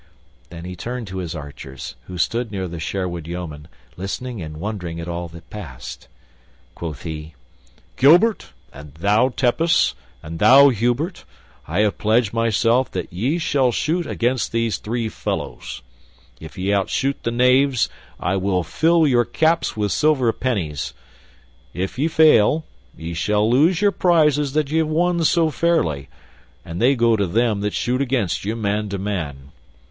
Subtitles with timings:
[0.49, 3.67] Then he turned to his archers, who stood near the Sherwood yeomen,
[3.97, 6.07] listening and wondering at all that passed.
[6.73, 7.35] Quoth he,
[7.97, 9.93] "Gilbert, and thou, Tepus,
[10.23, 11.23] and thou, Hubert,
[11.67, 15.83] I have pledged myself that ye shall shoot against these three fellows.
[16.39, 17.87] If ye outshoot the knaves
[18.19, 20.95] I will fill your caps with silver pennies;
[21.75, 22.65] if ye fail
[22.97, 26.09] ye shall lose your prizes that ye have won so fairly,
[26.65, 29.51] and they go to them that shoot against you, man to man.